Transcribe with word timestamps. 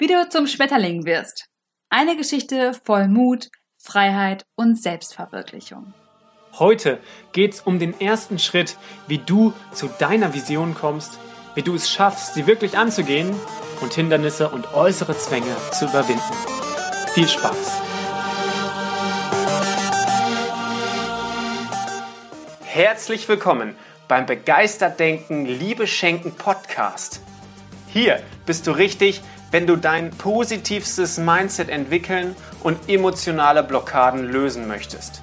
wie 0.00 0.06
du 0.06 0.26
zum 0.30 0.46
Schmetterling 0.46 1.04
wirst. 1.04 1.46
Eine 1.90 2.16
Geschichte 2.16 2.72
voll 2.86 3.06
Mut, 3.06 3.50
Freiheit 3.76 4.46
und 4.56 4.80
Selbstverwirklichung. 4.80 5.92
Heute 6.58 6.98
geht's 7.32 7.60
um 7.60 7.78
den 7.78 8.00
ersten 8.00 8.38
Schritt, 8.38 8.78
wie 9.08 9.18
du 9.18 9.52
zu 9.72 9.88
deiner 9.98 10.32
Vision 10.32 10.74
kommst, 10.74 11.18
wie 11.54 11.60
du 11.60 11.74
es 11.74 11.90
schaffst, 11.90 12.32
sie 12.32 12.46
wirklich 12.46 12.78
anzugehen 12.78 13.38
und 13.82 13.92
Hindernisse 13.92 14.48
und 14.48 14.72
äußere 14.72 15.18
Zwänge 15.18 15.54
zu 15.78 15.84
überwinden. 15.84 16.22
Viel 17.12 17.28
Spaß! 17.28 17.82
Herzlich 22.64 23.28
willkommen 23.28 23.74
beim 24.08 24.24
Begeistert 24.24 24.98
Denken, 24.98 25.44
Liebe 25.44 25.86
Schenken 25.86 26.34
Podcast. 26.34 27.20
Hier 27.92 28.22
bist 28.46 28.66
du 28.66 28.70
richtig, 28.70 29.20
wenn 29.50 29.66
du 29.66 29.76
dein 29.76 30.10
positivstes 30.10 31.18
Mindset 31.18 31.68
entwickeln 31.68 32.36
und 32.62 32.88
emotionale 32.88 33.62
Blockaden 33.62 34.24
lösen 34.24 34.68
möchtest. 34.68 35.22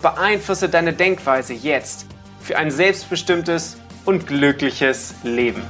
Beeinflusse 0.00 0.68
deine 0.68 0.92
Denkweise 0.92 1.52
jetzt 1.52 2.06
für 2.40 2.56
ein 2.56 2.70
selbstbestimmtes 2.70 3.78
und 4.04 4.26
glückliches 4.26 5.14
Leben. 5.22 5.62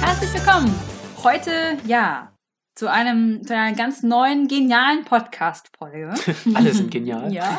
Herzlich 0.00 0.32
willkommen. 0.32 0.74
Heute, 1.22 1.50
ja, 1.86 2.32
zu 2.74 2.90
einem, 2.90 3.46
zu 3.46 3.54
einer 3.54 3.76
ganz 3.76 4.02
neuen, 4.02 4.48
genialen 4.48 5.04
Podcast-Folge. 5.04 6.14
Alle 6.54 6.72
sind 6.72 6.90
genial. 6.90 7.32
ja. 7.32 7.58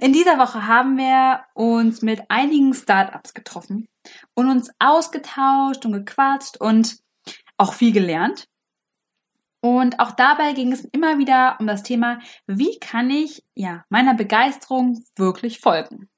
In 0.00 0.12
dieser 0.12 0.38
Woche 0.38 0.66
haben 0.66 0.96
wir 0.96 1.44
uns 1.54 2.02
mit 2.02 2.22
einigen 2.28 2.74
Startups 2.74 3.34
getroffen 3.34 3.88
und 4.34 4.50
uns 4.50 4.70
ausgetauscht 4.78 5.84
und 5.84 5.92
gequatscht 5.92 6.56
und 6.58 6.98
auch 7.56 7.74
viel 7.74 7.92
gelernt. 7.92 8.48
Und 9.60 9.98
auch 9.98 10.12
dabei 10.12 10.52
ging 10.52 10.72
es 10.72 10.84
immer 10.84 11.18
wieder 11.18 11.56
um 11.58 11.66
das 11.66 11.82
Thema, 11.82 12.18
wie 12.46 12.78
kann 12.80 13.08
ich 13.08 13.42
ja 13.54 13.84
meiner 13.88 14.14
Begeisterung 14.14 15.02
wirklich 15.16 15.60
folgen? 15.60 16.10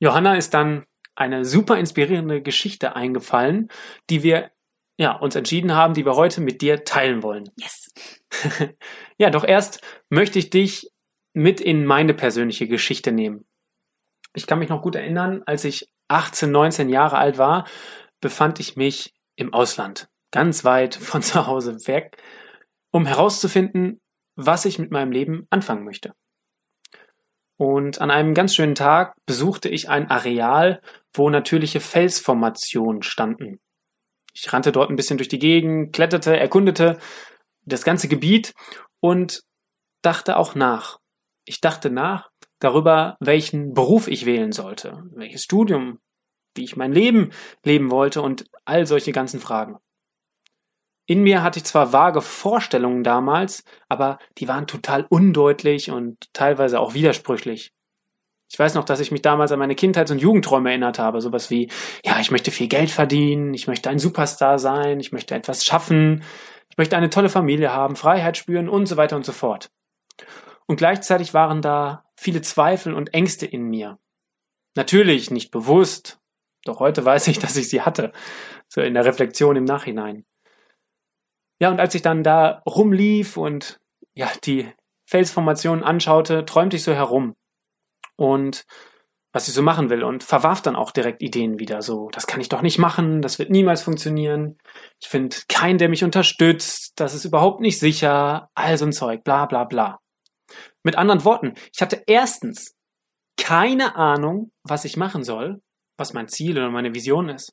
Johanna 0.00 0.36
ist 0.36 0.54
dann 0.54 0.84
eine 1.14 1.44
super 1.44 1.76
inspirierende 1.76 2.42
Geschichte 2.42 2.96
eingefallen, 2.96 3.68
die 4.10 4.22
wir 4.22 4.50
ja, 4.96 5.12
uns 5.12 5.34
entschieden 5.34 5.74
haben, 5.74 5.94
die 5.94 6.04
wir 6.06 6.14
heute 6.14 6.40
mit 6.40 6.62
dir 6.62 6.84
teilen 6.84 7.22
wollen. 7.22 7.50
Yes. 7.56 7.92
ja, 9.18 9.30
doch 9.30 9.44
erst 9.44 9.80
möchte 10.08 10.38
ich 10.38 10.50
dich 10.50 10.90
mit 11.34 11.60
in 11.60 11.84
meine 11.84 12.14
persönliche 12.14 12.66
Geschichte 12.66 13.12
nehmen. 13.12 13.44
Ich 14.34 14.46
kann 14.46 14.58
mich 14.58 14.68
noch 14.68 14.82
gut 14.82 14.94
erinnern, 14.94 15.42
als 15.46 15.64
ich 15.64 15.88
18, 16.08 16.50
19 16.50 16.88
Jahre 16.88 17.18
alt 17.18 17.38
war, 17.38 17.66
befand 18.20 18.60
ich 18.60 18.76
mich 18.76 19.12
im 19.36 19.52
Ausland, 19.52 20.08
ganz 20.30 20.64
weit 20.64 20.94
von 21.10 21.22
zu 21.22 21.46
Hause 21.46 21.76
weg, 21.86 22.16
um 22.90 23.06
herauszufinden, 23.06 24.00
was 24.36 24.64
ich 24.64 24.78
mit 24.78 24.90
meinem 24.90 25.12
Leben 25.12 25.46
anfangen 25.50 25.84
möchte. 25.84 26.14
Und 27.56 28.00
an 28.00 28.10
einem 28.10 28.34
ganz 28.34 28.54
schönen 28.54 28.74
Tag 28.74 29.14
besuchte 29.26 29.68
ich 29.68 29.88
ein 29.88 30.10
Areal, 30.10 30.80
wo 31.12 31.30
natürliche 31.30 31.78
Felsformationen 31.78 33.02
standen. 33.02 33.60
Ich 34.32 34.52
rannte 34.52 34.72
dort 34.72 34.90
ein 34.90 34.96
bisschen 34.96 35.18
durch 35.18 35.28
die 35.28 35.38
Gegend, 35.38 35.92
kletterte, 35.92 36.36
erkundete 36.36 36.98
das 37.64 37.84
ganze 37.84 38.08
Gebiet 38.08 38.52
und 39.00 39.42
dachte 40.02 40.36
auch 40.36 40.56
nach. 40.56 40.98
Ich 41.44 41.60
dachte 41.60 41.90
nach 41.90 42.30
darüber, 42.58 43.16
welchen 43.20 43.74
Beruf 43.74 44.08
ich 44.08 44.26
wählen 44.26 44.52
sollte, 44.52 45.02
welches 45.14 45.42
Studium, 45.42 45.98
wie 46.54 46.64
ich 46.64 46.76
mein 46.76 46.92
Leben 46.92 47.30
leben 47.64 47.90
wollte 47.90 48.22
und 48.22 48.46
all 48.64 48.86
solche 48.86 49.12
ganzen 49.12 49.40
Fragen. 49.40 49.76
In 51.06 51.22
mir 51.22 51.42
hatte 51.42 51.58
ich 51.58 51.64
zwar 51.64 51.92
vage 51.92 52.22
Vorstellungen 52.22 53.04
damals, 53.04 53.62
aber 53.88 54.18
die 54.38 54.48
waren 54.48 54.66
total 54.66 55.06
undeutlich 55.10 55.90
und 55.90 56.32
teilweise 56.32 56.80
auch 56.80 56.94
widersprüchlich. 56.94 57.72
Ich 58.50 58.58
weiß 58.58 58.74
noch, 58.74 58.84
dass 58.84 59.00
ich 59.00 59.10
mich 59.10 59.20
damals 59.20 59.52
an 59.52 59.58
meine 59.58 59.74
Kindheits- 59.74 60.10
und 60.10 60.20
Jugendträume 60.20 60.70
erinnert 60.70 60.98
habe. 60.98 61.20
Sowas 61.20 61.50
wie, 61.50 61.68
ja, 62.04 62.20
ich 62.20 62.30
möchte 62.30 62.50
viel 62.50 62.68
Geld 62.68 62.90
verdienen, 62.90 63.52
ich 63.52 63.66
möchte 63.66 63.90
ein 63.90 63.98
Superstar 63.98 64.58
sein, 64.58 65.00
ich 65.00 65.12
möchte 65.12 65.34
etwas 65.34 65.64
schaffen, 65.64 66.22
ich 66.70 66.78
möchte 66.78 66.96
eine 66.96 67.10
tolle 67.10 67.28
Familie 67.28 67.72
haben, 67.72 67.96
Freiheit 67.96 68.36
spüren 68.38 68.68
und 68.68 68.86
so 68.86 68.96
weiter 68.96 69.16
und 69.16 69.26
so 69.26 69.32
fort. 69.32 69.70
Und 70.66 70.76
gleichzeitig 70.76 71.34
waren 71.34 71.62
da 71.62 72.04
viele 72.16 72.42
Zweifel 72.42 72.94
und 72.94 73.12
Ängste 73.14 73.46
in 73.46 73.64
mir. 73.64 73.98
Natürlich 74.76 75.30
nicht 75.30 75.50
bewusst, 75.50 76.20
doch 76.64 76.80
heute 76.80 77.04
weiß 77.04 77.28
ich, 77.28 77.38
dass 77.40 77.56
ich 77.56 77.68
sie 77.68 77.82
hatte, 77.82 78.12
so 78.68 78.80
in 78.80 78.94
der 78.94 79.04
Reflexion 79.04 79.56
im 79.56 79.64
Nachhinein. 79.64 80.24
Ja, 81.60 81.70
und 81.70 81.80
als 81.80 81.94
ich 81.94 82.02
dann 82.02 82.22
da 82.22 82.62
rumlief 82.66 83.36
und 83.36 83.80
ja, 84.14 84.30
die 84.44 84.70
Felsformationen 85.06 85.84
anschaute, 85.84 86.44
träumte 86.44 86.76
ich 86.76 86.82
so 86.82 86.92
herum 86.92 87.36
und 88.16 88.64
was 89.32 89.48
ich 89.48 89.54
so 89.54 89.62
machen 89.62 89.90
will 89.90 90.04
und 90.04 90.22
verwarf 90.22 90.62
dann 90.62 90.76
auch 90.76 90.92
direkt 90.92 91.20
Ideen 91.20 91.58
wieder. 91.58 91.82
So, 91.82 92.08
das 92.10 92.28
kann 92.28 92.40
ich 92.40 92.48
doch 92.48 92.62
nicht 92.62 92.78
machen, 92.78 93.20
das 93.20 93.40
wird 93.40 93.50
niemals 93.50 93.82
funktionieren. 93.82 94.58
Ich 95.00 95.08
finde 95.08 95.36
keinen, 95.48 95.78
der 95.78 95.88
mich 95.88 96.04
unterstützt, 96.04 96.92
das 96.96 97.14
ist 97.14 97.24
überhaupt 97.24 97.60
nicht 97.60 97.80
sicher, 97.80 98.48
all 98.54 98.78
so 98.78 98.86
ein 98.86 98.92
Zeug, 98.92 99.24
bla 99.24 99.46
bla 99.46 99.64
bla. 99.64 100.00
Mit 100.84 100.96
anderen 100.96 101.24
Worten, 101.24 101.54
ich 101.72 101.82
hatte 101.82 102.02
erstens 102.06 102.74
keine 103.36 103.96
Ahnung, 103.96 104.52
was 104.62 104.84
ich 104.84 104.96
machen 104.96 105.24
soll, 105.24 105.60
was 105.96 106.12
mein 106.12 106.28
Ziel 106.28 106.56
oder 106.56 106.70
meine 106.70 106.94
Vision 106.94 107.28
ist. 107.28 107.52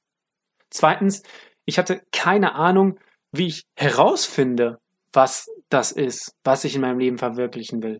Zweitens, 0.69 1.23
ich 1.65 1.79
hatte 1.79 2.01
keine 2.11 2.55
Ahnung, 2.55 2.99
wie 3.31 3.47
ich 3.47 3.63
herausfinde, 3.75 4.79
was 5.13 5.49
das 5.69 5.91
ist, 5.91 6.35
was 6.43 6.63
ich 6.65 6.75
in 6.75 6.81
meinem 6.81 6.99
Leben 6.99 7.17
verwirklichen 7.17 7.81
will. 7.81 7.99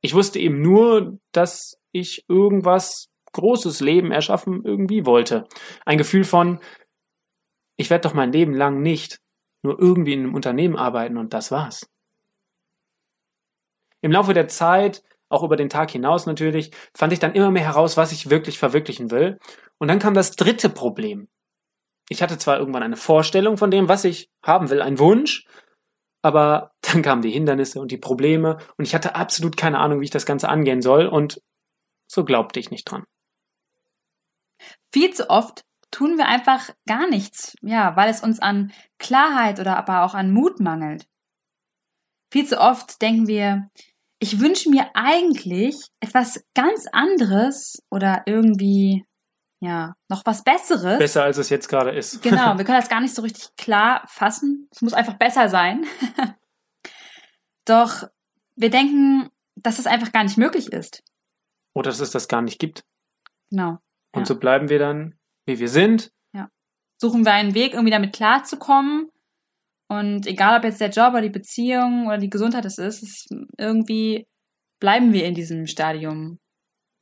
Ich 0.00 0.14
wusste 0.14 0.38
eben 0.38 0.62
nur, 0.62 1.18
dass 1.32 1.78
ich 1.92 2.24
irgendwas 2.28 3.08
großes 3.32 3.80
Leben 3.80 4.12
erschaffen 4.12 4.62
irgendwie 4.64 5.06
wollte. 5.06 5.44
Ein 5.84 5.98
Gefühl 5.98 6.24
von, 6.24 6.60
ich 7.76 7.90
werde 7.90 8.08
doch 8.08 8.14
mein 8.14 8.32
Leben 8.32 8.54
lang 8.54 8.80
nicht 8.80 9.20
nur 9.62 9.78
irgendwie 9.78 10.12
in 10.12 10.20
einem 10.20 10.34
Unternehmen 10.34 10.76
arbeiten 10.76 11.16
und 11.16 11.34
das 11.34 11.50
war's. 11.50 11.88
Im 14.00 14.12
Laufe 14.12 14.34
der 14.34 14.48
Zeit, 14.48 15.02
auch 15.28 15.42
über 15.42 15.56
den 15.56 15.68
Tag 15.68 15.90
hinaus 15.90 16.26
natürlich, 16.26 16.70
fand 16.96 17.12
ich 17.12 17.18
dann 17.18 17.34
immer 17.34 17.50
mehr 17.50 17.64
heraus, 17.64 17.96
was 17.96 18.12
ich 18.12 18.30
wirklich 18.30 18.58
verwirklichen 18.58 19.10
will. 19.10 19.38
Und 19.78 19.88
dann 19.88 19.98
kam 19.98 20.14
das 20.14 20.32
dritte 20.32 20.68
Problem. 20.68 21.28
Ich 22.08 22.22
hatte 22.22 22.38
zwar 22.38 22.58
irgendwann 22.58 22.82
eine 22.82 22.96
Vorstellung 22.96 23.56
von 23.56 23.70
dem, 23.70 23.88
was 23.88 24.04
ich 24.04 24.30
haben 24.42 24.70
will, 24.70 24.80
ein 24.80 24.98
Wunsch, 24.98 25.46
aber 26.22 26.72
dann 26.82 27.02
kamen 27.02 27.22
die 27.22 27.30
Hindernisse 27.30 27.80
und 27.80 27.90
die 27.90 27.98
Probleme 27.98 28.58
und 28.76 28.84
ich 28.84 28.94
hatte 28.94 29.14
absolut 29.14 29.56
keine 29.56 29.78
Ahnung, 29.78 30.00
wie 30.00 30.04
ich 30.04 30.10
das 30.10 30.26
Ganze 30.26 30.48
angehen 30.48 30.82
soll 30.82 31.06
und 31.06 31.42
so 32.10 32.24
glaubte 32.24 32.58
ich 32.58 32.70
nicht 32.70 32.84
dran. 32.84 33.04
Viel 34.92 35.12
zu 35.12 35.28
oft 35.28 35.64
tun 35.90 36.16
wir 36.16 36.26
einfach 36.26 36.70
gar 36.86 37.08
nichts, 37.08 37.54
ja, 37.60 37.94
weil 37.96 38.10
es 38.10 38.22
uns 38.22 38.40
an 38.40 38.72
Klarheit 38.98 39.60
oder 39.60 39.76
aber 39.76 40.02
auch 40.02 40.14
an 40.14 40.32
Mut 40.32 40.60
mangelt. 40.60 41.06
Viel 42.30 42.46
zu 42.46 42.60
oft 42.60 43.00
denken 43.00 43.26
wir, 43.26 43.66
ich 44.20 44.40
wünsche 44.40 44.70
mir 44.70 44.90
eigentlich 44.94 45.76
etwas 46.00 46.44
ganz 46.54 46.86
anderes 46.92 47.82
oder 47.90 48.22
irgendwie, 48.26 49.04
ja, 49.60 49.94
noch 50.08 50.26
was 50.26 50.42
Besseres. 50.42 50.98
Besser 50.98 51.24
als 51.24 51.38
es 51.38 51.50
jetzt 51.50 51.68
gerade 51.68 51.90
ist. 51.90 52.22
Genau, 52.22 52.58
wir 52.58 52.64
können 52.64 52.80
das 52.80 52.88
gar 52.88 53.00
nicht 53.00 53.14
so 53.14 53.22
richtig 53.22 53.48
klar 53.56 54.04
fassen. 54.08 54.68
Es 54.72 54.82
muss 54.82 54.92
einfach 54.92 55.14
besser 55.14 55.48
sein. 55.48 55.86
Doch 57.64 58.08
wir 58.56 58.70
denken, 58.70 59.30
dass 59.54 59.78
es 59.78 59.86
einfach 59.86 60.12
gar 60.12 60.24
nicht 60.24 60.36
möglich 60.36 60.72
ist. 60.72 61.02
Oder 61.74 61.90
dass 61.90 62.00
es 62.00 62.10
das 62.10 62.28
gar 62.28 62.42
nicht 62.42 62.58
gibt. 62.58 62.84
Genau. 63.50 63.78
Und 64.12 64.22
ja. 64.22 64.26
so 64.26 64.38
bleiben 64.38 64.68
wir 64.68 64.78
dann, 64.78 65.18
wie 65.46 65.58
wir 65.58 65.68
sind. 65.68 66.10
Ja. 66.32 66.48
Suchen 67.00 67.24
wir 67.24 67.32
einen 67.32 67.54
Weg, 67.54 67.74
irgendwie 67.74 67.92
damit 67.92 68.14
klarzukommen. 68.14 69.10
Und 69.88 70.26
egal, 70.26 70.58
ob 70.58 70.64
jetzt 70.64 70.80
der 70.80 70.90
Job 70.90 71.10
oder 71.10 71.22
die 71.22 71.30
Beziehung 71.30 72.06
oder 72.06 72.18
die 72.18 72.30
Gesundheit 72.30 72.64
es 72.66 72.78
ist, 72.78 73.02
ist 73.02 73.34
irgendwie 73.56 74.26
bleiben 74.80 75.12
wir 75.12 75.24
in 75.24 75.34
diesem 75.34 75.66
Stadium. 75.66 76.38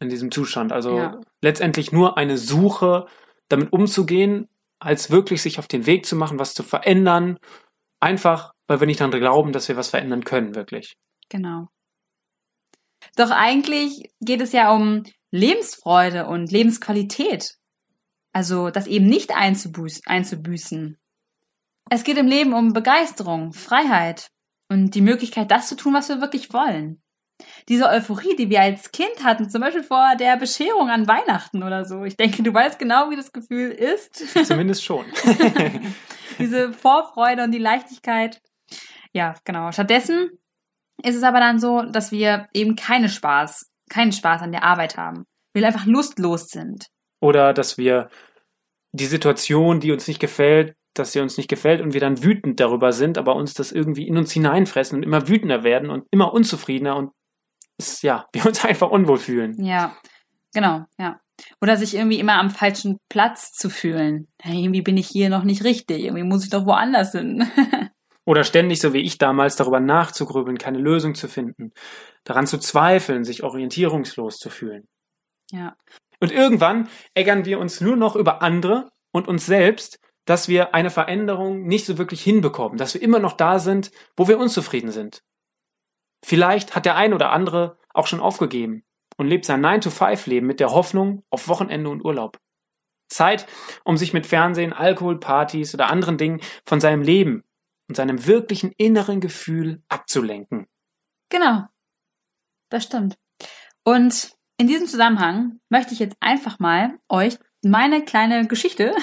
In 0.00 0.08
diesem 0.08 0.30
Zustand. 0.30 0.72
Also 0.72 0.96
ja. 0.98 1.20
letztendlich 1.42 1.92
nur 1.92 2.16
eine 2.16 2.38
Suche, 2.38 3.06
damit 3.48 3.72
umzugehen, 3.72 4.48
als 4.78 5.10
wirklich 5.10 5.42
sich 5.42 5.58
auf 5.58 5.68
den 5.68 5.86
Weg 5.86 6.06
zu 6.06 6.16
machen, 6.16 6.38
was 6.38 6.54
zu 6.54 6.62
verändern. 6.62 7.38
Einfach, 8.00 8.52
weil 8.66 8.80
wir 8.80 8.86
nicht 8.86 9.00
daran 9.00 9.18
glauben, 9.18 9.52
dass 9.52 9.68
wir 9.68 9.76
was 9.76 9.88
verändern 9.88 10.24
können, 10.24 10.54
wirklich. 10.54 10.96
Genau. 11.28 11.68
Doch 13.16 13.30
eigentlich 13.30 14.10
geht 14.20 14.40
es 14.40 14.52
ja 14.52 14.72
um 14.72 15.04
Lebensfreude 15.30 16.26
und 16.26 16.50
Lebensqualität. 16.50 17.56
Also 18.32 18.70
das 18.70 18.86
eben 18.86 19.06
nicht 19.06 19.34
einzubüßen. 19.34 20.98
Es 21.88 22.02
geht 22.02 22.18
im 22.18 22.26
Leben 22.26 22.52
um 22.52 22.72
Begeisterung, 22.72 23.52
Freiheit 23.52 24.28
und 24.68 24.94
die 24.94 25.00
Möglichkeit, 25.00 25.50
das 25.50 25.68
zu 25.68 25.76
tun, 25.76 25.94
was 25.94 26.08
wir 26.08 26.20
wirklich 26.20 26.52
wollen. 26.52 27.00
Diese 27.68 27.88
Euphorie, 27.88 28.34
die 28.34 28.50
wir 28.50 28.60
als 28.60 28.90
Kind 28.92 29.22
hatten, 29.22 29.48
zum 29.50 29.60
Beispiel 29.60 29.82
vor 29.82 30.16
der 30.18 30.36
Bescherung 30.36 30.88
an 30.88 31.06
Weihnachten 31.06 31.62
oder 31.62 31.84
so. 31.84 32.04
Ich 32.04 32.16
denke, 32.16 32.42
du 32.42 32.52
weißt 32.52 32.78
genau, 32.78 33.10
wie 33.10 33.16
das 33.16 33.32
Gefühl 33.32 33.70
ist. 33.70 34.16
Zumindest 34.46 34.84
schon. 34.84 35.04
Diese 36.38 36.72
Vorfreude 36.72 37.44
und 37.44 37.52
die 37.52 37.58
Leichtigkeit. 37.58 38.40
Ja, 39.12 39.34
genau. 39.44 39.70
Stattdessen 39.70 40.30
ist 41.02 41.14
es 41.14 41.22
aber 41.22 41.40
dann 41.40 41.60
so, 41.60 41.82
dass 41.82 42.10
wir 42.10 42.48
eben 42.52 42.74
keine 42.74 43.08
Spaß, 43.08 43.70
keinen 43.90 44.12
Spaß 44.12 44.42
an 44.42 44.52
der 44.52 44.64
Arbeit 44.64 44.96
haben. 44.96 45.24
Wir 45.54 45.66
einfach 45.66 45.86
lustlos 45.86 46.48
sind. 46.48 46.88
Oder 47.20 47.54
dass 47.54 47.78
wir 47.78 48.10
die 48.92 49.06
Situation, 49.06 49.80
die 49.80 49.92
uns 49.92 50.08
nicht 50.08 50.20
gefällt, 50.20 50.74
dass 50.98 51.12
sie 51.12 51.20
uns 51.20 51.36
nicht 51.36 51.48
gefällt 51.48 51.80
und 51.80 51.94
wir 51.94 52.00
dann 52.00 52.22
wütend 52.22 52.60
darüber 52.60 52.92
sind, 52.92 53.18
aber 53.18 53.36
uns 53.36 53.54
das 53.54 53.72
irgendwie 53.72 54.06
in 54.06 54.16
uns 54.16 54.32
hineinfressen 54.32 54.98
und 54.98 55.02
immer 55.02 55.28
wütender 55.28 55.64
werden 55.64 55.90
und 55.90 56.04
immer 56.10 56.32
unzufriedener 56.32 56.96
und 56.96 57.10
es, 57.78 58.02
ja, 58.02 58.26
wir 58.32 58.46
uns 58.46 58.64
einfach 58.64 58.90
unwohl 58.90 59.18
fühlen. 59.18 59.62
Ja, 59.62 59.96
genau, 60.52 60.84
ja. 60.98 61.20
Oder 61.60 61.76
sich 61.76 61.94
irgendwie 61.94 62.18
immer 62.18 62.38
am 62.38 62.48
falschen 62.48 62.98
Platz 63.10 63.52
zu 63.52 63.68
fühlen. 63.68 64.26
Hey, 64.40 64.62
irgendwie 64.62 64.80
bin 64.80 64.96
ich 64.96 65.06
hier 65.06 65.28
noch 65.28 65.44
nicht 65.44 65.64
richtig, 65.64 66.04
irgendwie 66.04 66.24
muss 66.24 66.44
ich 66.44 66.50
doch 66.50 66.64
woanders 66.64 67.12
hin. 67.12 67.46
Oder 68.24 68.42
ständig, 68.42 68.80
so 68.80 68.92
wie 68.92 69.02
ich 69.02 69.18
damals, 69.18 69.54
darüber 69.54 69.78
nachzugrübeln, 69.78 70.58
keine 70.58 70.78
Lösung 70.78 71.14
zu 71.14 71.28
finden, 71.28 71.72
daran 72.24 72.46
zu 72.46 72.58
zweifeln, 72.58 73.22
sich 73.22 73.44
orientierungslos 73.44 74.38
zu 74.38 74.50
fühlen. 74.50 74.88
Ja. 75.52 75.76
Und 76.18 76.32
irgendwann 76.32 76.88
ärgern 77.14 77.44
wir 77.44 77.60
uns 77.60 77.80
nur 77.80 77.96
noch 77.96 78.16
über 78.16 78.42
andere 78.42 78.90
und 79.12 79.28
uns 79.28 79.46
selbst, 79.46 80.00
dass 80.26 80.48
wir 80.48 80.74
eine 80.74 80.90
Veränderung 80.90 81.66
nicht 81.66 81.86
so 81.86 81.98
wirklich 81.98 82.22
hinbekommen, 82.22 82.76
dass 82.76 82.94
wir 82.94 83.02
immer 83.02 83.18
noch 83.18 83.32
da 83.32 83.58
sind, 83.58 83.90
wo 84.16 84.28
wir 84.28 84.38
unzufrieden 84.38 84.90
sind. 84.90 85.22
Vielleicht 86.24 86.74
hat 86.74 86.84
der 86.84 86.96
ein 86.96 87.14
oder 87.14 87.30
andere 87.30 87.78
auch 87.94 88.06
schon 88.06 88.20
aufgegeben 88.20 88.84
und 89.16 89.28
lebt 89.28 89.44
sein 89.44 89.64
9-to-5-Leben 89.64 90.46
mit 90.46 90.60
der 90.60 90.72
Hoffnung 90.72 91.24
auf 91.30 91.48
Wochenende 91.48 91.88
und 91.88 92.04
Urlaub. 92.04 92.38
Zeit, 93.08 93.46
um 93.84 93.96
sich 93.96 94.12
mit 94.12 94.26
Fernsehen, 94.26 94.72
Alkohol, 94.72 95.20
Partys 95.20 95.72
oder 95.74 95.88
anderen 95.88 96.18
Dingen 96.18 96.40
von 96.66 96.80
seinem 96.80 97.02
Leben 97.02 97.44
und 97.88 97.94
seinem 97.94 98.26
wirklichen 98.26 98.72
inneren 98.76 99.20
Gefühl 99.20 99.82
abzulenken. 99.88 100.66
Genau. 101.30 101.66
Das 102.68 102.82
stimmt. 102.84 103.16
Und 103.84 104.36
in 104.58 104.66
diesem 104.66 104.88
Zusammenhang 104.88 105.60
möchte 105.68 105.92
ich 105.92 106.00
jetzt 106.00 106.16
einfach 106.18 106.58
mal 106.58 106.98
euch 107.08 107.38
meine 107.62 108.04
kleine 108.04 108.46
Geschichte 108.48 108.94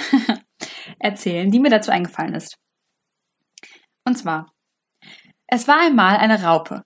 erzählen, 0.99 1.51
die 1.51 1.59
mir 1.59 1.69
dazu 1.69 1.91
eingefallen 1.91 2.35
ist. 2.35 2.57
Und 4.05 4.17
zwar, 4.17 4.51
es 5.47 5.67
war 5.67 5.79
einmal 5.79 6.17
eine 6.17 6.43
Raupe 6.43 6.83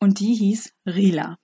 und 0.00 0.20
die 0.20 0.34
hieß 0.34 0.72
Rila. 0.86 1.36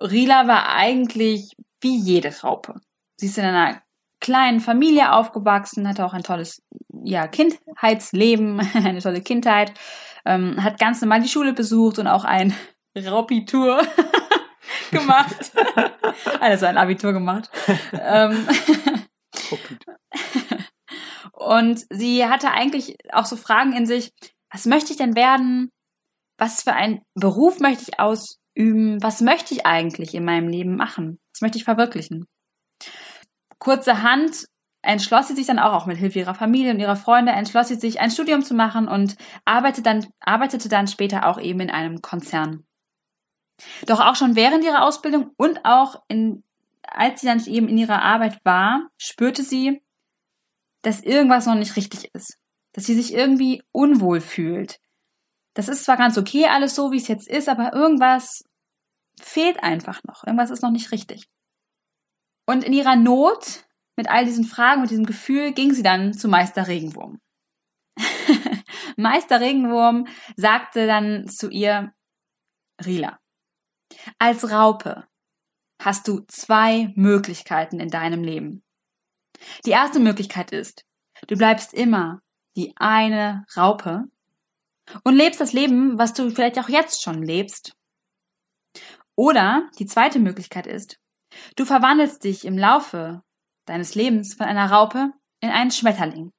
Rila 0.00 0.46
war 0.46 0.74
eigentlich 0.74 1.52
wie 1.80 1.98
jede 1.98 2.34
Raupe. 2.42 2.80
Sie 3.16 3.26
ist 3.26 3.38
in 3.38 3.44
einer 3.44 3.82
kleinen 4.20 4.60
Familie 4.60 5.12
aufgewachsen, 5.12 5.88
hatte 5.88 6.04
auch 6.04 6.12
ein 6.12 6.22
tolles 6.22 6.62
ja, 7.04 7.26
Kindheitsleben, 7.26 8.60
eine 8.74 9.00
tolle 9.00 9.22
Kindheit, 9.22 9.72
ähm, 10.24 10.62
hat 10.62 10.78
ganz 10.78 11.00
normal 11.00 11.22
die 11.22 11.28
Schule 11.28 11.52
besucht 11.52 11.98
und 11.98 12.06
auch 12.06 12.24
ein 12.24 12.54
Raupitur 12.96 13.82
gemacht. 14.90 15.52
also 16.40 16.66
ein 16.66 16.78
Abitur 16.78 17.12
gemacht. 17.12 17.50
Ähm, 17.92 18.46
und 21.40 21.86
sie 21.88 22.26
hatte 22.26 22.50
eigentlich 22.50 22.98
auch 23.12 23.24
so 23.24 23.34
Fragen 23.34 23.72
in 23.72 23.86
sich, 23.86 24.12
was 24.52 24.66
möchte 24.66 24.92
ich 24.92 24.98
denn 24.98 25.16
werden? 25.16 25.70
Was 26.36 26.62
für 26.62 26.74
einen 26.74 27.00
Beruf 27.14 27.60
möchte 27.60 27.84
ich 27.88 27.98
ausüben? 27.98 29.02
Was 29.02 29.22
möchte 29.22 29.54
ich 29.54 29.64
eigentlich 29.64 30.14
in 30.14 30.26
meinem 30.26 30.48
Leben 30.48 30.76
machen? 30.76 31.18
Was 31.32 31.40
möchte 31.40 31.56
ich 31.56 31.64
verwirklichen? 31.64 32.26
Kurzerhand 33.58 34.44
entschloss 34.82 35.28
sie 35.28 35.34
sich 35.34 35.46
dann 35.46 35.58
auch, 35.58 35.72
auch 35.72 35.86
mit 35.86 35.96
Hilfe 35.96 36.18
ihrer 36.18 36.34
Familie 36.34 36.72
und 36.72 36.80
ihrer 36.80 36.96
Freunde, 36.96 37.32
entschloss 37.32 37.68
sie 37.68 37.76
sich, 37.76 38.00
ein 38.00 38.10
Studium 38.10 38.42
zu 38.42 38.52
machen 38.52 38.86
und 38.86 39.16
arbeitete 39.46 39.82
dann, 39.82 40.06
arbeitete 40.20 40.68
dann 40.68 40.88
später 40.88 41.26
auch 41.26 41.40
eben 41.40 41.60
in 41.60 41.70
einem 41.70 42.02
Konzern. 42.02 42.66
Doch 43.86 44.00
auch 44.00 44.16
schon 44.16 44.36
während 44.36 44.62
ihrer 44.62 44.82
Ausbildung 44.82 45.30
und 45.38 45.64
auch 45.64 46.02
in, 46.08 46.44
als 46.82 47.22
sie 47.22 47.26
dann 47.28 47.42
eben 47.46 47.68
in 47.68 47.78
ihrer 47.78 48.02
Arbeit 48.02 48.44
war, 48.44 48.88
spürte 48.98 49.42
sie, 49.42 49.82
dass 50.82 51.02
irgendwas 51.02 51.46
noch 51.46 51.54
nicht 51.54 51.76
richtig 51.76 52.10
ist. 52.14 52.38
Dass 52.72 52.84
sie 52.84 52.94
sich 52.94 53.12
irgendwie 53.12 53.62
unwohl 53.72 54.20
fühlt. 54.20 54.80
Das 55.54 55.68
ist 55.68 55.84
zwar 55.84 55.96
ganz 55.96 56.16
okay 56.16 56.46
alles 56.46 56.74
so, 56.74 56.92
wie 56.92 56.98
es 56.98 57.08
jetzt 57.08 57.28
ist, 57.28 57.48
aber 57.48 57.72
irgendwas 57.72 58.44
fehlt 59.20 59.62
einfach 59.62 60.02
noch. 60.04 60.24
Irgendwas 60.24 60.50
ist 60.50 60.62
noch 60.62 60.70
nicht 60.70 60.92
richtig. 60.92 61.28
Und 62.46 62.64
in 62.64 62.72
ihrer 62.72 62.96
Not, 62.96 63.64
mit 63.96 64.08
all 64.08 64.24
diesen 64.24 64.44
Fragen, 64.44 64.82
mit 64.82 64.90
diesem 64.90 65.06
Gefühl, 65.06 65.52
ging 65.52 65.72
sie 65.72 65.82
dann 65.82 66.14
zu 66.14 66.28
Meister 66.28 66.68
Regenwurm. 66.68 67.20
Meister 68.96 69.40
Regenwurm 69.40 70.06
sagte 70.36 70.86
dann 70.86 71.28
zu 71.28 71.50
ihr, 71.50 71.92
Rila, 72.84 73.18
als 74.18 74.50
Raupe 74.50 75.06
hast 75.80 76.08
du 76.08 76.20
zwei 76.28 76.92
Möglichkeiten 76.94 77.80
in 77.80 77.88
deinem 77.88 78.22
Leben. 78.22 78.62
Die 79.64 79.70
erste 79.70 80.00
Möglichkeit 80.00 80.52
ist, 80.52 80.84
du 81.26 81.36
bleibst 81.36 81.74
immer 81.74 82.20
die 82.56 82.74
eine 82.76 83.44
Raupe 83.56 84.04
und 85.04 85.14
lebst 85.14 85.40
das 85.40 85.52
Leben, 85.52 85.98
was 85.98 86.14
du 86.14 86.30
vielleicht 86.30 86.58
auch 86.58 86.68
jetzt 86.68 87.02
schon 87.02 87.22
lebst. 87.22 87.74
Oder 89.16 89.68
die 89.78 89.86
zweite 89.86 90.18
Möglichkeit 90.18 90.66
ist, 90.66 90.98
du 91.56 91.64
verwandelst 91.64 92.24
dich 92.24 92.44
im 92.44 92.58
Laufe 92.58 93.22
deines 93.66 93.94
Lebens 93.94 94.34
von 94.34 94.46
einer 94.46 94.70
Raupe 94.70 95.12
in 95.40 95.50
einen 95.50 95.70
Schmetterling. 95.70 96.32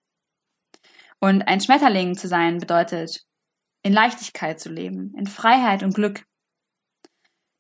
Und 1.20 1.44
ein 1.44 1.62
Schmetterling 1.62 2.18
zu 2.18 2.28
sein 2.28 2.58
bedeutet, 2.58 3.26
in 3.84 3.94
Leichtigkeit 3.94 4.60
zu 4.60 4.70
leben, 4.70 5.14
in 5.18 5.28
Freiheit 5.28 5.84
und 5.84 5.94
Glück. 5.94 6.26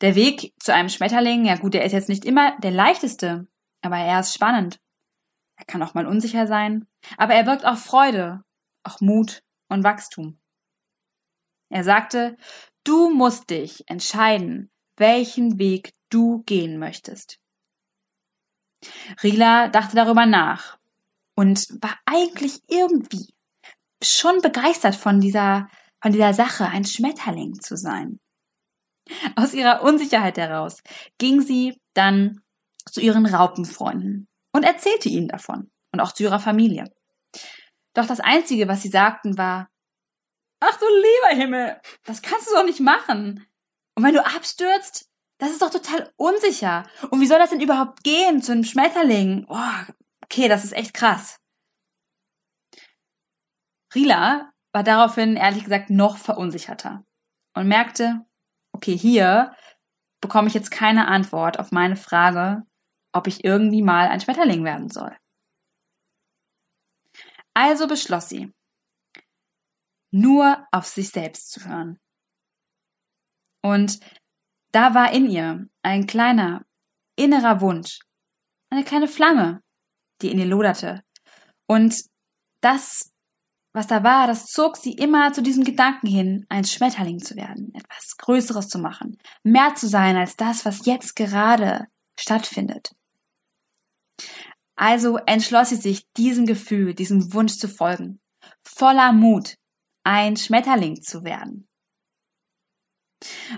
Der 0.01 0.15
Weg 0.15 0.53
zu 0.59 0.73
einem 0.73 0.89
Schmetterling, 0.89 1.45
ja 1.45 1.55
gut, 1.55 1.73
der 1.73 1.85
ist 1.85 1.91
jetzt 1.91 2.09
nicht 2.09 2.25
immer 2.25 2.57
der 2.59 2.71
leichteste, 2.71 3.47
aber 3.81 3.97
er 3.97 4.19
ist 4.19 4.33
spannend. 4.33 4.79
Er 5.61 5.65
kann 5.65 5.83
auch 5.83 5.93
mal 5.93 6.07
unsicher 6.07 6.47
sein, 6.47 6.87
aber 7.17 7.35
er 7.35 7.45
wirkt 7.45 7.65
auch 7.65 7.77
Freude, 7.77 8.43
auch 8.83 8.99
Mut 8.99 9.43
und 9.69 9.83
Wachstum. 9.83 10.39
Er 11.69 11.83
sagte, 11.83 12.35
du 12.83 13.11
musst 13.11 13.51
dich 13.51 13.83
entscheiden, 13.87 14.71
welchen 14.97 15.59
Weg 15.59 15.93
du 16.09 16.41
gehen 16.43 16.79
möchtest. 16.79 17.39
Rila 19.21 19.67
dachte 19.67 19.95
darüber 19.95 20.25
nach 20.25 20.79
und 21.35 21.67
war 21.79 21.95
eigentlich 22.05 22.59
irgendwie 22.67 23.35
schon 24.03 24.41
begeistert 24.41 24.95
von 24.95 25.21
dieser, 25.21 25.69
von 26.01 26.11
dieser 26.11 26.33
Sache, 26.33 26.65
ein 26.65 26.85
Schmetterling 26.85 27.61
zu 27.61 27.77
sein. 27.77 28.19
Aus 29.35 29.53
ihrer 29.53 29.83
Unsicherheit 29.83 30.39
heraus 30.39 30.81
ging 31.19 31.41
sie 31.41 31.79
dann 31.93 32.41
zu 32.83 32.99
ihren 32.99 33.27
Raupenfreunden 33.27 34.27
und 34.53 34.63
erzählte 34.63 35.09
ihnen 35.09 35.27
davon 35.27 35.71
und 35.93 35.99
auch 35.99 36.11
zu 36.11 36.23
ihrer 36.23 36.39
Familie. 36.39 36.85
Doch 37.93 38.05
das 38.05 38.19
Einzige, 38.19 38.67
was 38.67 38.81
sie 38.81 38.89
sagten, 38.89 39.37
war, 39.37 39.69
ach 40.59 40.77
du 40.77 40.85
lieber 40.85 41.41
Himmel, 41.41 41.81
das 42.03 42.21
kannst 42.21 42.47
du 42.47 42.55
doch 42.55 42.65
nicht 42.65 42.79
machen. 42.79 43.45
Und 43.95 44.03
wenn 44.03 44.13
du 44.13 44.25
abstürzt, 44.25 45.09
das 45.39 45.51
ist 45.51 45.61
doch 45.61 45.71
total 45.71 46.13
unsicher. 46.17 46.87
Und 47.09 47.19
wie 47.19 47.27
soll 47.27 47.39
das 47.39 47.49
denn 47.49 47.61
überhaupt 47.61 48.03
gehen 48.03 48.41
zu 48.41 48.51
einem 48.51 48.63
Schmetterling? 48.63 49.45
Oh, 49.49 49.93
okay, 50.23 50.47
das 50.47 50.63
ist 50.63 50.73
echt 50.73 50.93
krass. 50.93 51.39
Rila 53.93 54.51
war 54.71 54.83
daraufhin 54.83 55.35
ehrlich 55.35 55.63
gesagt 55.63 55.89
noch 55.89 56.17
verunsicherter 56.17 57.03
und 57.55 57.67
merkte, 57.67 58.25
okay, 58.71 58.95
hier 58.95 59.53
bekomme 60.21 60.47
ich 60.47 60.53
jetzt 60.53 60.71
keine 60.71 61.07
Antwort 61.07 61.59
auf 61.59 61.71
meine 61.71 61.97
Frage, 61.97 62.63
ob 63.13 63.27
ich 63.27 63.43
irgendwie 63.43 63.81
mal 63.81 64.07
ein 64.07 64.21
Schmetterling 64.21 64.63
werden 64.63 64.89
soll. 64.89 65.15
Also 67.53 67.87
beschloss 67.87 68.29
sie, 68.29 68.53
nur 70.11 70.65
auf 70.71 70.85
sich 70.85 71.09
selbst 71.09 71.51
zu 71.51 71.65
hören. 71.65 71.99
Und 73.63 73.99
da 74.71 74.93
war 74.93 75.11
in 75.11 75.29
ihr 75.29 75.67
ein 75.83 76.07
kleiner, 76.07 76.65
innerer 77.17 77.61
Wunsch, 77.61 77.99
eine 78.69 78.83
kleine 78.83 79.07
Flamme, 79.07 79.61
die 80.21 80.31
in 80.31 80.39
ihr 80.39 80.45
loderte. 80.45 81.03
Und 81.67 82.05
das 82.61 83.11
was 83.73 83.87
da 83.87 84.03
war, 84.03 84.27
das 84.27 84.47
zog 84.47 84.75
sie 84.75 84.93
immer 84.93 85.31
zu 85.31 85.41
diesem 85.41 85.63
Gedanken 85.63 86.07
hin, 86.07 86.45
ein 86.49 86.65
Schmetterling 86.65 87.19
zu 87.19 87.35
werden, 87.35 87.73
etwas 87.73 88.17
Größeres 88.17 88.67
zu 88.67 88.79
machen, 88.79 89.17
mehr 89.43 89.75
zu 89.75 89.87
sein 89.87 90.17
als 90.17 90.35
das, 90.35 90.65
was 90.65 90.85
jetzt 90.85 91.15
gerade 91.15 91.87
stattfindet. 92.19 92.91
Also 94.75 95.17
entschloss 95.17 95.69
sie 95.69 95.75
sich, 95.75 96.05
diesem 96.17 96.45
Gefühl, 96.45 96.93
diesem 96.93 97.33
Wunsch 97.33 97.57
zu 97.57 97.67
folgen, 97.67 98.19
voller 98.63 99.11
Mut, 99.11 99.55
ein 100.03 100.37
Schmetterling 100.37 101.01
zu 101.01 101.23
werden. 101.23 101.67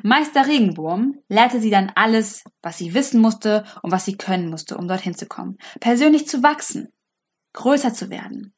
Meister 0.03 0.45
Regenwurm 0.45 1.19
lehrte 1.29 1.61
sie 1.61 1.69
dann 1.69 1.91
alles, 1.95 2.43
was 2.61 2.77
sie 2.77 2.93
wissen 2.93 3.21
musste 3.21 3.63
und 3.81 3.91
was 3.91 4.05
sie 4.05 4.17
können 4.17 4.49
musste, 4.49 4.77
um 4.77 4.87
dorthin 4.87 5.15
zu 5.15 5.25
kommen, 5.25 5.57
persönlich 5.79 6.27
zu 6.27 6.43
wachsen, 6.43 6.91
größer 7.53 7.93
zu 7.93 8.09
werden. 8.09 8.53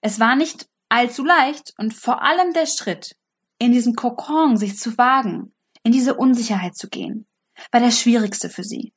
Es 0.00 0.18
war 0.18 0.34
nicht 0.34 0.68
allzu 0.88 1.24
leicht 1.24 1.74
und 1.78 1.94
vor 1.94 2.22
allem 2.22 2.52
der 2.52 2.66
Schritt, 2.66 3.16
in 3.58 3.72
diesen 3.72 3.94
Kokon 3.94 4.56
sich 4.56 4.78
zu 4.78 4.98
wagen, 4.98 5.54
in 5.82 5.92
diese 5.92 6.14
Unsicherheit 6.14 6.76
zu 6.76 6.88
gehen, 6.88 7.26
war 7.70 7.80
der 7.80 7.90
schwierigste 7.90 8.50
für 8.50 8.64
sie. 8.64 8.92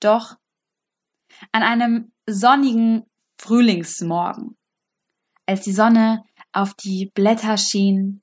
Doch 0.00 0.36
an 1.52 1.62
einem 1.62 2.12
sonnigen 2.26 3.04
Frühlingsmorgen, 3.40 4.56
als 5.46 5.62
die 5.62 5.72
Sonne 5.72 6.24
auf 6.52 6.74
die 6.74 7.10
Blätter 7.14 7.56
schien, 7.56 8.22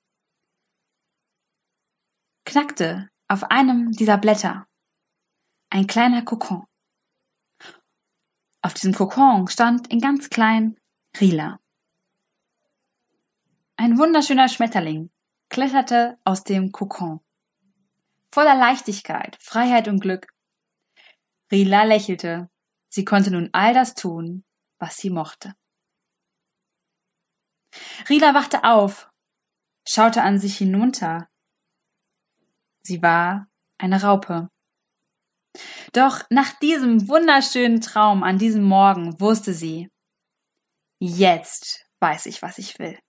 knackte 2.46 3.10
auf 3.28 3.44
einem 3.44 3.92
dieser 3.92 4.18
Blätter 4.18 4.68
ein 5.70 5.88
kleiner 5.88 6.24
Kokon. 6.24 6.66
Auf 8.62 8.74
diesem 8.74 8.94
Kokon 8.94 9.48
stand 9.48 9.92
in 9.92 10.00
ganz 10.00 10.30
klein 10.30 10.78
Rila. 11.20 11.60
Ein 13.78 13.98
wunderschöner 13.98 14.48
Schmetterling 14.48 15.12
kletterte 15.50 16.18
aus 16.24 16.44
dem 16.44 16.72
Kokon. 16.72 17.20
Voller 18.32 18.56
Leichtigkeit, 18.56 19.38
Freiheit 19.42 19.88
und 19.88 20.00
Glück. 20.00 20.28
Rila 21.52 21.84
lächelte. 21.84 22.50
Sie 22.90 23.06
konnte 23.06 23.32
nun 23.32 23.50
all 23.54 23.74
das 23.74 23.94
tun, 23.94 24.46
was 24.80 24.98
sie 24.98 25.10
mochte. 25.10 25.54
Rila 28.10 28.34
wachte 28.34 28.64
auf, 28.64 29.10
schaute 29.88 30.24
an 30.24 30.40
sich 30.40 30.58
hinunter. 30.58 31.28
Sie 32.84 33.02
war 33.02 33.48
eine 33.78 34.02
Raupe. 34.02 34.50
Doch 35.94 36.24
nach 36.30 36.58
diesem 36.60 37.08
wunderschönen 37.08 37.82
Traum 37.82 38.24
an 38.24 38.38
diesem 38.38 38.64
Morgen 38.64 39.20
wusste 39.20 39.54
sie, 39.54 39.90
jetzt 41.00 41.86
weiß 42.00 42.26
ich, 42.28 42.42
was 42.42 42.58
ich 42.58 42.78
will. 42.80 43.00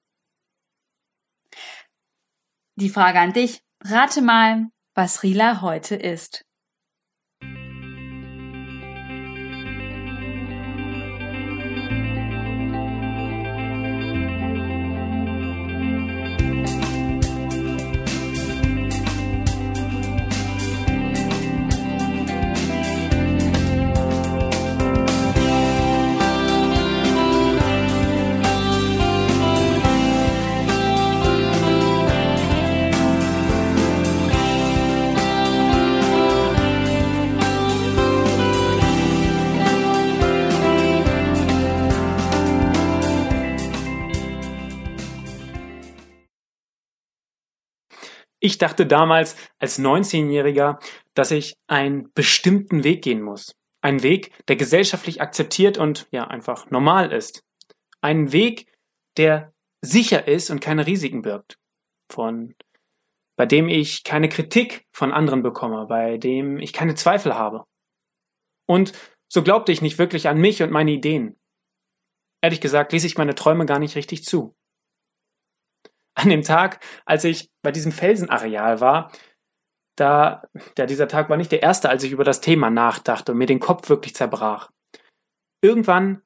Die 2.76 2.90
Frage 2.90 3.20
an 3.20 3.32
dich, 3.32 3.60
rate 3.82 4.22
mal, 4.22 4.68
was 4.94 5.22
Rila 5.22 5.60
heute 5.60 5.96
ist. 5.96 6.45
Ich 48.46 48.58
dachte 48.58 48.86
damals 48.86 49.34
als 49.58 49.76
19-Jähriger, 49.80 50.78
dass 51.14 51.32
ich 51.32 51.56
einen 51.66 52.12
bestimmten 52.14 52.84
Weg 52.84 53.02
gehen 53.02 53.20
muss. 53.20 53.56
Ein 53.80 54.04
Weg, 54.04 54.30
der 54.46 54.54
gesellschaftlich 54.54 55.20
akzeptiert 55.20 55.78
und 55.78 56.06
ja 56.12 56.28
einfach 56.28 56.70
normal 56.70 57.10
ist. 57.10 57.42
Ein 58.02 58.30
Weg, 58.30 58.72
der 59.16 59.52
sicher 59.80 60.28
ist 60.28 60.50
und 60.50 60.60
keine 60.60 60.86
Risiken 60.86 61.22
birgt. 61.22 61.58
Von, 62.08 62.54
bei 63.36 63.46
dem 63.46 63.68
ich 63.68 64.04
keine 64.04 64.28
Kritik 64.28 64.86
von 64.92 65.10
anderen 65.10 65.42
bekomme, 65.42 65.86
bei 65.88 66.16
dem 66.16 66.58
ich 66.58 66.72
keine 66.72 66.94
Zweifel 66.94 67.34
habe. 67.34 67.64
Und 68.68 68.92
so 69.28 69.42
glaubte 69.42 69.72
ich 69.72 69.82
nicht 69.82 69.98
wirklich 69.98 70.28
an 70.28 70.38
mich 70.38 70.62
und 70.62 70.70
meine 70.70 70.92
Ideen. 70.92 71.36
Ehrlich 72.44 72.60
gesagt 72.60 72.92
ließ 72.92 73.02
ich 73.02 73.18
meine 73.18 73.34
Träume 73.34 73.66
gar 73.66 73.80
nicht 73.80 73.96
richtig 73.96 74.22
zu 74.22 74.54
an 76.16 76.30
dem 76.30 76.42
Tag, 76.42 76.84
als 77.04 77.24
ich 77.24 77.50
bei 77.62 77.70
diesem 77.70 77.92
Felsenareal 77.92 78.80
war, 78.80 79.12
da, 79.96 80.42
ja, 80.76 80.86
dieser 80.86 81.08
Tag 81.08 81.30
war 81.30 81.36
nicht 81.36 81.52
der 81.52 81.62
erste, 81.62 81.88
als 81.88 82.02
ich 82.02 82.12
über 82.12 82.24
das 82.24 82.40
Thema 82.40 82.70
nachdachte 82.70 83.32
und 83.32 83.38
mir 83.38 83.46
den 83.46 83.60
Kopf 83.60 83.88
wirklich 83.88 84.14
zerbrach. 84.14 84.70
Irgendwann 85.62 86.22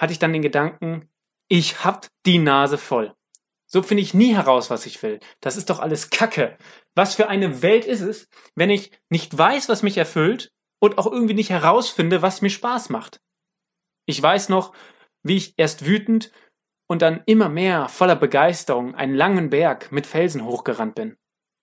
hatte 0.00 0.12
ich 0.12 0.18
dann 0.18 0.32
den 0.32 0.42
Gedanken, 0.42 1.10
ich 1.48 1.84
hab 1.84 2.06
die 2.24 2.38
Nase 2.38 2.78
voll. 2.78 3.14
So 3.66 3.82
finde 3.82 4.02
ich 4.02 4.14
nie 4.14 4.34
heraus, 4.34 4.70
was 4.70 4.86
ich 4.86 5.02
will. 5.02 5.20
Das 5.40 5.56
ist 5.56 5.70
doch 5.70 5.80
alles 5.80 6.10
Kacke. 6.10 6.56
Was 6.94 7.14
für 7.14 7.28
eine 7.28 7.62
Welt 7.62 7.84
ist 7.84 8.00
es, 8.00 8.28
wenn 8.54 8.70
ich 8.70 8.90
nicht 9.10 9.36
weiß, 9.36 9.68
was 9.68 9.82
mich 9.82 9.96
erfüllt 9.96 10.52
und 10.80 10.98
auch 10.98 11.06
irgendwie 11.06 11.34
nicht 11.34 11.50
herausfinde, 11.50 12.22
was 12.22 12.42
mir 12.42 12.50
Spaß 12.50 12.88
macht. 12.88 13.20
Ich 14.06 14.20
weiß 14.20 14.48
noch, 14.48 14.74
wie 15.22 15.36
ich 15.36 15.54
erst 15.56 15.86
wütend 15.86 16.32
und 16.90 17.02
dann 17.02 17.22
immer 17.26 17.48
mehr 17.48 17.88
voller 17.88 18.16
Begeisterung 18.16 18.96
einen 18.96 19.14
langen 19.14 19.48
Berg 19.48 19.92
mit 19.92 20.08
Felsen 20.08 20.44
hochgerannt 20.44 20.96
bin. 20.96 21.16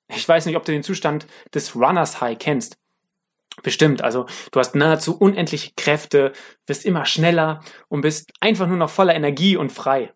Ich 0.08 0.26
weiß 0.28 0.46
nicht, 0.46 0.56
ob 0.56 0.64
du 0.64 0.72
den 0.72 0.84
Zustand 0.84 1.28
des 1.54 1.76
Runners 1.76 2.22
High 2.22 2.40
kennst. 2.40 2.78
Bestimmt, 3.62 4.02
also 4.02 4.26
du 4.54 4.60
hast 4.62 4.74
nahezu 4.74 5.18
unendliche 5.20 5.74
Kräfte, 5.76 6.32
wirst 6.66 6.86
immer 6.86 7.06
schneller 7.06 7.62
und 7.90 8.02
bist 8.02 8.32
einfach 8.40 8.68
nur 8.68 8.78
noch 8.78 8.90
voller 8.90 9.16
Energie 9.16 9.58
und 9.58 9.70
frei. 9.70 10.14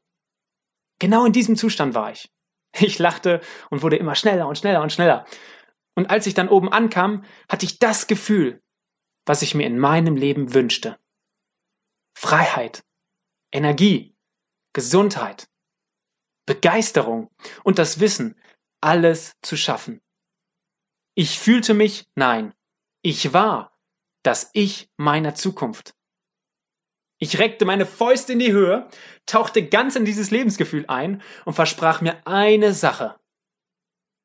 Genau 1.00 1.26
in 1.26 1.34
diesem 1.34 1.58
Zustand 1.58 1.94
war 1.94 2.14
ich. 2.14 2.32
Ich 2.80 2.98
lachte 2.98 3.42
und 3.70 3.82
wurde 3.82 3.98
immer 3.98 4.16
schneller 4.16 4.48
und 4.48 4.58
schneller 4.58 4.82
und 4.82 4.94
schneller. 4.94 5.26
Und 5.94 6.10
als 6.10 6.26
ich 6.26 6.36
dann 6.36 6.48
oben 6.48 6.72
ankam, 6.72 7.26
hatte 7.50 7.66
ich 7.66 7.80
das 7.80 8.08
Gefühl, 8.08 8.62
was 9.26 9.42
ich 9.42 9.56
mir 9.56 9.68
in 9.68 9.78
meinem 9.78 10.16
Leben 10.16 10.54
wünschte. 10.54 10.98
Freiheit, 12.18 12.86
Energie, 13.52 14.11
Gesundheit, 14.74 15.48
Begeisterung 16.46 17.30
und 17.64 17.80
das 17.80 18.00
Wissen, 18.00 18.40
alles 18.82 19.34
zu 19.42 19.56
schaffen. 19.58 20.02
Ich 21.16 21.40
fühlte 21.40 21.74
mich, 21.74 22.08
nein, 22.16 22.54
ich 23.02 23.34
war 23.34 23.78
das 24.24 24.50
Ich 24.54 24.90
meiner 24.98 25.36
Zukunft. 25.36 25.96
Ich 27.20 27.38
reckte 27.38 27.66
meine 27.66 27.86
Fäuste 27.86 28.34
in 28.34 28.40
die 28.40 28.52
Höhe, 28.52 28.90
tauchte 29.26 29.68
ganz 29.68 29.96
in 29.96 30.06
dieses 30.06 30.32
Lebensgefühl 30.32 30.86
ein 30.88 31.22
und 31.46 31.54
versprach 31.54 32.02
mir 32.02 32.26
eine 32.26 32.74
Sache. 32.74 33.20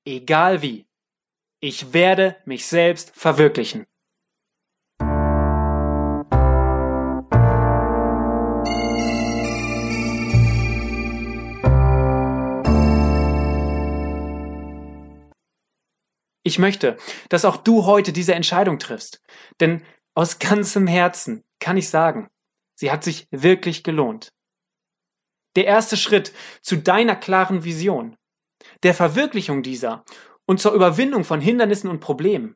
Egal 0.07 0.62
wie, 0.62 0.87
ich 1.61 1.93
werde 1.93 2.37
mich 2.45 2.67
selbst 2.67 3.15
verwirklichen. 3.15 3.87
Ich 16.47 16.61
möchte, 16.61 16.97
dass 17.29 17.45
auch 17.45 17.57
du 17.57 17.87
heute 17.87 18.12
diese 18.12 18.33
Entscheidung 18.33 18.79
triffst. 18.79 19.21
Denn 19.59 19.85
aus 20.15 20.38
ganzem 20.38 20.87
Herzen 20.87 21.43
kann 21.59 21.76
ich 21.76 21.91
sagen, 21.91 22.31
sie 22.76 22.93
hat 22.93 23.03
sich 23.03 23.26
wirklich 23.33 23.83
gelohnt. 23.83 24.33
Der 25.57 25.65
erste 25.65 25.97
Schritt 25.97 26.33
zu 26.62 26.76
deiner 26.76 27.17
klaren 27.17 27.65
Vision, 27.65 28.17
der 28.85 28.95
Verwirklichung 28.95 29.65
dieser 29.65 30.05
und 30.47 30.61
zur 30.61 30.71
Überwindung 30.73 31.25
von 31.25 31.41
Hindernissen 31.41 31.91
und 31.91 31.99
Problemen, 31.99 32.55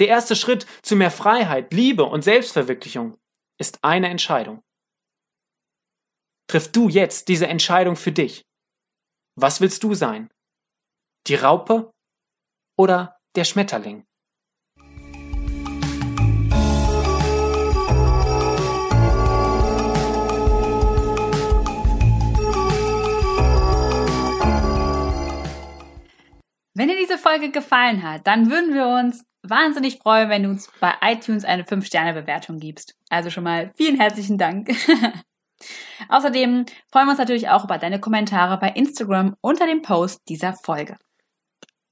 der 0.00 0.08
erste 0.08 0.34
Schritt 0.34 0.66
zu 0.82 0.96
mehr 0.96 1.12
Freiheit, 1.12 1.72
Liebe 1.72 2.06
und 2.06 2.22
Selbstverwirklichung 2.22 3.18
ist 3.56 3.84
eine 3.84 4.08
Entscheidung. 4.08 4.64
Triff 6.48 6.72
du 6.72 6.88
jetzt 6.88 7.28
diese 7.28 7.46
Entscheidung 7.46 7.94
für 7.94 8.10
dich. 8.10 8.44
Was 9.36 9.60
willst 9.60 9.84
du 9.84 9.94
sein? 9.94 10.28
Die 11.28 11.36
Raupe 11.36 11.92
oder 12.76 13.17
der 13.38 13.44
Schmetterling 13.44 14.02
Wenn 26.74 26.88
dir 26.88 26.96
diese 26.96 27.18
Folge 27.18 27.50
gefallen 27.50 28.04
hat, 28.04 28.24
dann 28.26 28.50
würden 28.50 28.72
wir 28.72 28.86
uns 28.86 29.24
wahnsinnig 29.42 29.98
freuen, 29.98 30.28
wenn 30.30 30.44
du 30.44 30.50
uns 30.50 30.70
bei 30.80 30.94
iTunes 31.00 31.44
eine 31.44 31.64
5-Sterne-Bewertung 31.64 32.58
gibst. 32.58 32.94
Also 33.08 33.30
schon 33.30 33.42
mal 33.42 33.72
vielen 33.76 33.98
herzlichen 33.98 34.38
Dank. 34.38 34.70
Außerdem 36.08 36.66
freuen 36.92 37.06
wir 37.06 37.10
uns 37.10 37.18
natürlich 37.18 37.48
auch 37.48 37.64
über 37.64 37.78
deine 37.78 37.98
Kommentare 37.98 38.58
bei 38.58 38.68
Instagram 38.70 39.34
unter 39.40 39.66
dem 39.66 39.82
Post 39.82 40.22
dieser 40.28 40.54
Folge. 40.54 40.96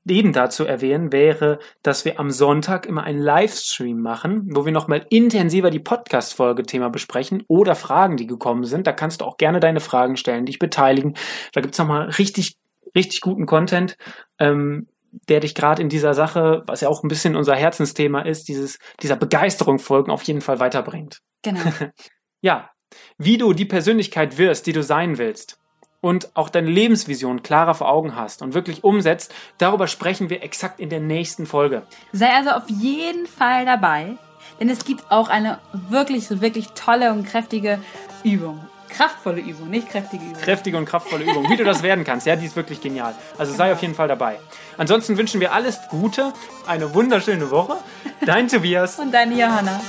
Eben 0.08 0.32
dazu 0.32 0.64
erwähnen, 0.64 1.12
wäre, 1.12 1.58
dass 1.82 2.04
wir 2.04 2.20
am 2.20 2.30
Sonntag 2.30 2.86
immer 2.86 3.04
einen 3.04 3.18
Livestream 3.18 4.00
machen, 4.00 4.48
wo 4.54 4.64
wir 4.64 4.72
nochmal 4.72 5.06
intensiver 5.10 5.70
die 5.70 5.80
Podcast-Folge-Thema 5.80 6.90
besprechen 6.90 7.42
oder 7.48 7.74
Fragen, 7.74 8.16
die 8.16 8.26
gekommen 8.26 8.64
sind. 8.64 8.86
Da 8.86 8.92
kannst 8.92 9.20
du 9.20 9.24
auch 9.24 9.36
gerne 9.36 9.60
deine 9.60 9.80
Fragen 9.80 10.16
stellen, 10.16 10.46
dich 10.46 10.58
beteiligen. 10.58 11.14
Da 11.52 11.60
gibt's 11.60 11.78
nochmal 11.78 12.08
richtig, 12.10 12.56
richtig 12.94 13.20
guten 13.20 13.46
Content, 13.46 13.96
ähm, 14.38 14.88
der 15.28 15.40
dich 15.40 15.54
gerade 15.54 15.82
in 15.82 15.88
dieser 15.88 16.14
Sache, 16.14 16.62
was 16.66 16.80
ja 16.80 16.88
auch 16.88 17.02
ein 17.02 17.08
bisschen 17.08 17.36
unser 17.36 17.54
Herzensthema 17.54 18.20
ist, 18.20 18.48
dieses, 18.48 18.78
dieser 19.02 19.16
Begeisterung 19.16 19.78
folgen, 19.78 20.10
auf 20.10 20.22
jeden 20.22 20.40
Fall 20.40 20.60
weiterbringt. 20.60 21.20
Genau. 21.42 21.60
ja, 22.40 22.70
wie 23.18 23.38
du 23.38 23.52
die 23.52 23.64
Persönlichkeit 23.64 24.38
wirst, 24.38 24.66
die 24.66 24.72
du 24.72 24.82
sein 24.82 25.18
willst 25.18 25.58
und 26.06 26.28
auch 26.34 26.50
deine 26.50 26.70
Lebensvision 26.70 27.42
klarer 27.42 27.74
vor 27.74 27.88
Augen 27.88 28.14
hast 28.14 28.40
und 28.40 28.54
wirklich 28.54 28.84
umsetzt, 28.84 29.34
darüber 29.58 29.88
sprechen 29.88 30.30
wir 30.30 30.44
exakt 30.44 30.78
in 30.78 30.88
der 30.88 31.00
nächsten 31.00 31.46
Folge. 31.46 31.82
Sei 32.12 32.28
also 32.32 32.50
auf 32.50 32.68
jeden 32.68 33.26
Fall 33.26 33.64
dabei, 33.64 34.16
denn 34.60 34.70
es 34.70 34.84
gibt 34.84 35.10
auch 35.10 35.28
eine 35.28 35.58
wirklich, 35.72 36.40
wirklich 36.40 36.68
tolle 36.76 37.10
und 37.10 37.26
kräftige 37.26 37.80
Übung. 38.22 38.64
Kraftvolle 38.88 39.40
Übung, 39.40 39.68
nicht 39.68 39.90
kräftige 39.90 40.24
Übung. 40.24 40.40
Kräftige 40.40 40.78
und 40.78 40.84
kraftvolle 40.84 41.24
Übung. 41.24 41.50
Wie 41.50 41.56
du 41.56 41.64
das 41.64 41.82
werden 41.82 42.04
kannst, 42.04 42.24
ja, 42.24 42.36
die 42.36 42.46
ist 42.46 42.54
wirklich 42.54 42.80
genial. 42.80 43.12
Also 43.36 43.52
sei 43.52 43.72
auf 43.72 43.82
jeden 43.82 43.96
Fall 43.96 44.06
dabei. 44.06 44.38
Ansonsten 44.78 45.18
wünschen 45.18 45.40
wir 45.40 45.52
alles 45.52 45.80
Gute, 45.90 46.32
eine 46.68 46.94
wunderschöne 46.94 47.50
Woche. 47.50 47.78
Dein 48.24 48.46
Tobias. 48.46 49.00
Und 49.00 49.12
deine 49.12 49.34
Johanna. 49.34 49.80